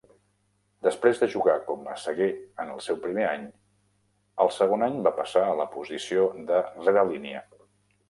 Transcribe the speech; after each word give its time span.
Després 0.85 1.19
de 1.23 1.29
jugar 1.33 1.57
com 1.67 1.83
a 1.91 1.97
saguer 2.05 2.31
en 2.65 2.73
el 2.77 2.81
seu 2.87 2.99
primer 3.05 3.29
any, 3.35 3.45
al 4.47 4.53
segon 4.59 4.89
any 4.91 5.01
va 5.11 5.15
passar 5.23 5.47
a 5.47 5.57
la 5.63 5.71
posició 5.79 6.29
de 6.53 6.67
rerelínia. 6.83 7.49